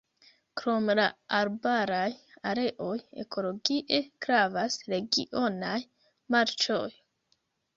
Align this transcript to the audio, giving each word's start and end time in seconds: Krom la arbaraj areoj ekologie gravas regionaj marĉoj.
Krom 0.59 0.87
la 0.99 1.03
arbaraj 1.39 2.07
areoj 2.53 2.95
ekologie 3.25 4.01
gravas 4.27 4.79
regionaj 4.95 5.79
marĉoj. 6.39 6.85